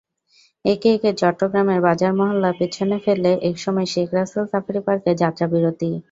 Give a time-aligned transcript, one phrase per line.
[0.65, 5.89] একে একে চট্টগ্রামের বাজার-মহল্লা পেছনে ফেলে একসময় শেখ রাসেল সাফারি পার্কে যাত্রাবিরতি।